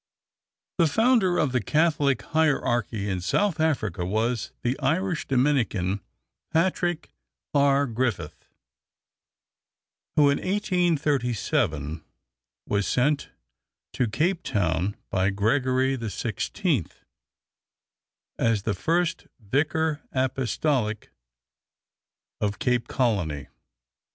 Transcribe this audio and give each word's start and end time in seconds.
The 0.79 0.87
founder 0.87 1.37
of 1.37 1.51
the 1.51 1.61
Catholic 1.61 2.23
hierarchy 2.23 3.07
in 3.07 3.21
South 3.21 3.59
Africa 3.59 4.03
was 4.03 4.51
the 4.63 4.79
Irish 4.79 5.27
Dominican, 5.27 6.01
Patrick 6.51 7.11
R. 7.53 7.85
Griffith, 7.85 8.47
who, 10.15 10.31
in 10.31 10.39
1837, 10.39 12.03
was 12.65 12.87
sent 12.87 13.29
to 13.93 14.07
Cape 14.07 14.41
Town 14.41 14.97
by 15.11 15.29
Gregory 15.29 15.95
XVI. 15.95 16.89
as 18.39 18.63
the 18.63 18.73
first 18.73 19.27
Vicar 19.39 20.01
Apostolic 20.11 21.11
of 22.39 22.57
Cape 22.57 22.87
Colony. 22.87 23.49